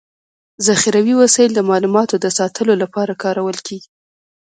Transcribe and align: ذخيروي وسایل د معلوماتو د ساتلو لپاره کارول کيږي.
ذخيروي 0.65 1.13
وسایل 1.21 1.51
د 1.55 1.59
معلوماتو 1.69 2.15
د 2.19 2.25
ساتلو 2.37 2.73
لپاره 2.83 3.13
کارول 3.23 3.57
کيږي. 3.67 3.89